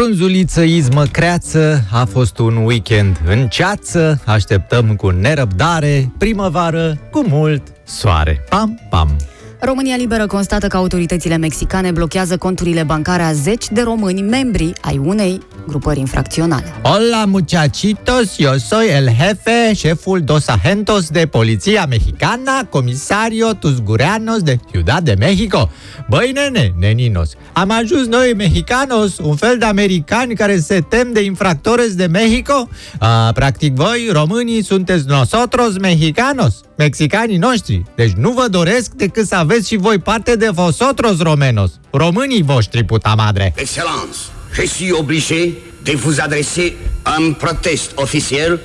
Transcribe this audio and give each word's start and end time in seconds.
Frunzuliță, 0.00 0.62
izmă, 0.62 1.04
creață, 1.04 1.84
a 1.92 2.04
fost 2.04 2.38
un 2.38 2.56
weekend 2.56 3.20
în 3.26 3.48
ceață, 3.48 4.22
așteptăm 4.26 4.96
cu 4.96 5.08
nerăbdare, 5.08 6.12
primăvară 6.18 6.98
cu 7.10 7.24
mult 7.28 7.62
soare. 7.84 8.44
Pam, 8.48 8.80
pam! 8.90 9.16
România 9.60 9.96
Liberă 9.96 10.26
constată 10.26 10.66
că 10.66 10.76
autoritățile 10.76 11.36
mexicane 11.36 11.90
blochează 11.90 12.36
conturile 12.36 12.82
bancare 12.82 13.22
a 13.22 13.32
zeci 13.32 13.68
de 13.70 13.82
români 13.82 14.22
membri 14.22 14.72
ai 14.80 14.98
unei 14.98 15.40
grupări 15.70 15.98
infracționale. 15.98 16.74
Hola 16.82 17.24
muchachitos, 17.24 18.36
yo 18.36 18.52
soy 18.58 18.86
el 18.88 19.08
jefe, 19.08 19.74
șeful 19.74 20.20
dos 20.20 20.48
agentos 20.48 21.08
de 21.08 21.26
Poliția 21.26 21.86
Mexicana, 21.88 22.64
comisario 22.70 23.52
Tusgureanos 23.52 24.42
de 24.42 24.58
Ciudad 24.70 25.02
de 25.02 25.14
Mexico. 25.18 25.70
Băi 26.08 26.30
nene, 26.34 26.74
neninos, 26.78 27.30
am 27.52 27.70
ajuns 27.70 28.06
noi 28.06 28.34
mexicanos, 28.36 29.18
un 29.18 29.36
fel 29.36 29.58
de 29.58 29.64
americani 29.64 30.34
care 30.34 30.58
se 30.58 30.80
tem 30.88 31.12
de 31.12 31.20
infractores 31.20 31.94
de 31.94 32.06
Mexico? 32.06 32.68
A, 32.98 33.32
practic 33.32 33.74
voi, 33.74 34.08
românii, 34.12 34.64
sunteți 34.64 35.06
nosotros 35.06 35.78
mexicanos, 35.78 36.54
mexicanii 36.76 37.36
noștri. 37.36 37.82
Deci 37.94 38.12
nu 38.12 38.30
vă 38.30 38.46
doresc 38.48 38.90
decât 38.90 39.26
să 39.26 39.34
aveți 39.34 39.68
și 39.68 39.76
voi 39.76 39.98
parte 39.98 40.36
de 40.36 40.48
vosotros 40.48 41.18
romenos, 41.18 41.70
românii 41.90 42.42
voștri, 42.42 42.84
puta 42.84 43.14
madre. 43.16 43.52
Excellence, 43.56 44.18
je 44.54 44.66
suis 44.66 44.92
obligé 44.92 45.52
de 45.82 45.92
vous 45.92 46.18
adresser 46.20 46.72
un 47.18 47.32
protest 47.32 47.92
officiel 47.94 48.60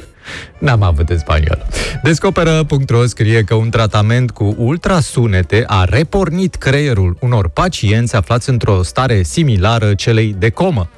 N-am 0.58 0.82
avut 0.82 1.10
în 1.10 1.18
spaniolă. 1.18 1.68
Descoperă.ro 2.04 3.06
scrie 3.06 3.44
că 3.44 3.54
un 3.54 3.70
tratament 3.70 4.32
cu 4.32 4.56
ultrasunete 4.58 5.64
a 5.68 5.84
repornit 5.84 6.56
creierul 6.56 7.18
unor 7.20 7.50
pacienți 7.50 8.16
aflați 8.16 8.50
într-o 8.50 8.84
stare 8.84 9.24
similară 9.24 9.94
celei 9.94 10.36
de 10.40 10.50
comă. 10.50 10.90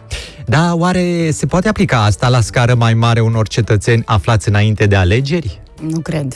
Dar 0.45 0.71
oare 0.73 1.31
se 1.31 1.45
poate 1.45 1.67
aplica 1.67 2.03
asta 2.03 2.29
la 2.29 2.41
scară 2.41 2.75
mai 2.75 2.93
mare 2.93 3.19
unor 3.19 3.47
cetățeni 3.47 4.03
aflați 4.05 4.47
înainte 4.47 4.85
de 4.85 4.95
alegeri? 4.95 5.61
Nu 5.81 5.99
cred. 5.99 6.35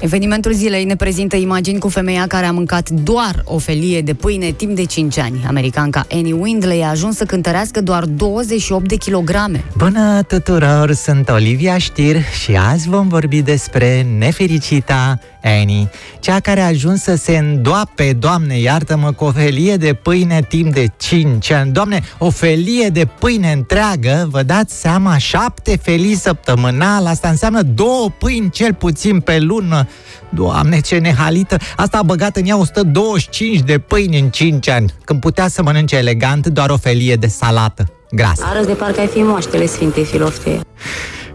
Evenimentul 0.00 0.52
zilei 0.52 0.84
ne 0.84 0.96
prezintă 0.96 1.36
imagini 1.36 1.78
cu 1.78 1.88
femeia 1.88 2.26
care 2.26 2.46
a 2.46 2.52
mâncat 2.52 2.90
doar 2.90 3.42
o 3.44 3.58
felie 3.58 4.00
de 4.02 4.14
pâine 4.14 4.50
timp 4.50 4.76
de 4.76 4.84
5 4.84 5.18
ani. 5.18 5.44
Americanca 5.46 6.06
Annie 6.10 6.32
Windley 6.32 6.82
a 6.82 6.88
ajuns 6.88 7.16
să 7.16 7.24
cântărească 7.24 7.80
doar 7.80 8.04
28 8.04 8.88
de 8.88 8.96
kilograme. 8.96 9.64
Bună 9.76 10.22
tuturor, 10.22 10.92
sunt 10.92 11.28
Olivia 11.28 11.78
Știr 11.78 12.16
și 12.42 12.56
azi 12.56 12.88
vom 12.88 13.08
vorbi 13.08 13.42
despre 13.42 14.06
nefericita 14.18 15.18
Annie, 15.42 15.90
cea 16.20 16.40
care 16.40 16.60
a 16.60 16.66
ajuns 16.66 17.02
să 17.02 17.16
se 17.16 17.36
îndoape, 17.36 18.12
Doamne, 18.12 18.58
iartă-mă, 18.58 19.12
cu 19.12 19.24
o 19.24 19.32
felie 19.32 19.76
de 19.76 19.92
pâine 19.92 20.40
timp 20.48 20.72
de 20.72 20.86
5 20.96 21.50
ani. 21.50 21.72
Doamne, 21.72 22.02
o 22.18 22.30
felie 22.30 22.88
de 22.88 23.08
pâine 23.18 23.52
întreagă, 23.52 24.28
vă 24.30 24.42
dați 24.42 24.80
seama, 24.80 25.18
șapte 25.18 25.78
felii 25.82 26.16
săptămânal, 26.16 27.06
asta 27.06 27.28
înseamnă 27.28 27.62
două 27.62 28.10
pâini 28.18 28.50
cel 28.50 28.74
puțin 28.74 29.20
pe 29.20 29.38
lună. 29.38 29.87
Doamne, 30.28 30.80
ce 30.80 30.98
nehalită! 30.98 31.56
Asta 31.76 31.98
a 31.98 32.02
băgat 32.02 32.36
în 32.36 32.46
ea 32.46 32.56
125 32.58 33.60
de 33.60 33.78
pâini 33.78 34.18
în 34.18 34.28
5 34.28 34.68
ani, 34.68 34.92
când 35.04 35.20
putea 35.20 35.48
să 35.48 35.62
mănânce 35.62 35.96
elegant 35.96 36.46
doar 36.46 36.70
o 36.70 36.76
felie 36.76 37.16
de 37.16 37.26
salată. 37.26 37.92
Grasă. 38.10 38.44
Arăți 38.46 38.66
de 38.66 38.72
parcă 38.72 39.00
ai 39.00 39.06
fi 39.06 39.18
moaștele 39.18 39.66
Sfintei 39.66 40.04
Filoftee. 40.04 40.60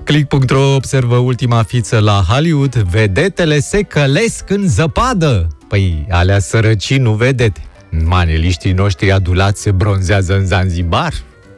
Click.ro 0.03 0.75
observă 0.75 1.15
ultima 1.15 1.63
fiță 1.63 1.99
la 1.99 2.23
Hollywood. 2.27 2.75
Vedetele 2.75 3.59
se 3.59 3.81
călesc 3.81 4.49
în 4.49 4.67
zăpadă. 4.67 5.47
Păi, 5.67 6.05
alea 6.09 6.39
sărăcii 6.39 6.97
nu 6.97 7.11
vedete. 7.11 7.61
Maneliștii 8.05 8.71
noștri 8.71 9.11
adulați 9.11 9.61
se 9.61 9.71
bronzează 9.71 10.35
în 10.35 10.45
Zanzibar. 10.45 11.13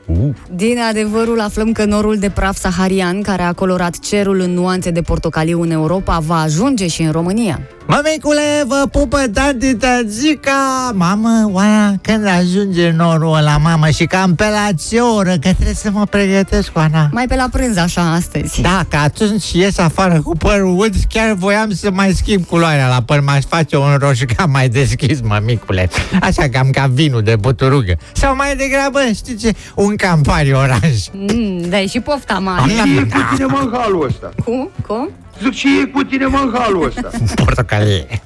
Uh. 0.06 0.30
Din 0.52 0.80
adevărul 0.90 1.42
aflăm 1.42 1.72
că 1.72 1.86
norul 1.86 2.18
de 2.18 2.30
praf 2.30 2.58
saharian, 2.58 3.22
care 3.22 3.42
a 3.42 3.54
colorat 3.54 4.00
cerul 4.00 4.40
în 4.40 4.54
nuanțe 4.54 4.92
de 4.92 5.02
portocaliu 5.02 5.62
în 5.62 5.72
Europa, 5.72 6.20
va 6.20 6.40
ajunge 6.40 6.88
și 6.88 7.02
în 7.02 7.12
România. 7.12 7.60
Mămicule, 7.88 8.64
vă 8.68 8.88
pupă 8.92 9.18
tati 9.34 9.76
tățica! 9.76 10.92
Mamă, 10.94 11.50
oana, 11.52 11.94
când 12.02 12.28
ajunge 12.28 12.92
norul 12.92 13.36
ăla, 13.36 13.58
mamă, 13.58 13.90
și 13.90 14.06
cam 14.06 14.36
pe 14.36 14.44
la 14.44 14.70
ce 14.90 15.00
oră, 15.00 15.32
că 15.32 15.38
trebuie 15.54 15.74
să 15.74 15.90
mă 15.92 16.06
pregătesc, 16.06 16.72
oana? 16.74 17.10
Mai 17.12 17.28
pe 17.28 17.36
la 17.36 17.48
prânz, 17.52 17.78
așa, 17.78 18.14
astăzi. 18.14 18.62
Da, 18.62 18.86
că 18.90 18.96
atunci 18.96 19.52
ies 19.52 19.78
afară 19.78 20.22
cu 20.22 20.38
părul 20.38 20.80
ud, 20.80 20.96
chiar 21.10 21.34
voiam 21.34 21.72
să 21.72 21.92
mai 21.92 22.14
schimb 22.14 22.46
culoarea 22.46 22.88
la 22.88 23.02
păr, 23.02 23.20
m-aș 23.20 23.44
face 23.44 23.78
un 23.78 23.96
roșca 24.00 24.46
mai 24.46 24.70
deschis, 24.70 25.22
mămicule. 25.22 25.90
Așa 26.22 26.50
cam 26.52 26.70
ca 26.70 26.90
vinul 26.94 27.22
de 27.22 27.36
buturugă. 27.36 27.98
Sau 28.14 28.36
mai 28.36 28.56
degrabă, 28.56 29.00
știi 29.16 29.36
ce, 29.36 29.54
un 29.76 29.95
campari 29.98 30.54
oranj. 30.54 31.06
Mm, 31.12 31.62
da, 31.70 31.78
și 31.86 32.00
pofta 32.00 32.40
mare. 32.40 32.72
Ce 32.72 33.00
e 33.00 33.02
cu 33.04 33.36
tine 33.36 33.46
mă 33.46 33.60
în 33.62 33.78
halul 33.80 34.06
ăsta? 34.06 34.32
Cum? 34.44 34.70
Cum? 34.88 35.10
Zic, 35.44 35.54
ce 35.54 35.68
e 35.82 35.86
cu 35.86 36.04
tine 36.04 36.26
mă 36.26 36.38
în 36.44 36.60
halul 36.60 36.86
ăsta? 36.86 37.10
Portocalie. 37.44 38.22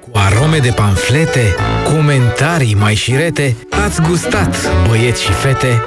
Cu 0.00 0.10
arome 0.12 0.58
de 0.58 0.70
panflete, 0.70 1.54
comentarii 1.84 2.74
mai 2.74 2.94
șirete, 2.94 3.56
ați 3.84 4.02
gustat, 4.02 4.56
băieți 4.88 5.22
și 5.22 5.32
fete, 5.32 5.82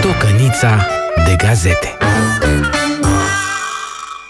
tocănița 0.00 0.86
de 1.26 1.34
gazete. 1.46 1.96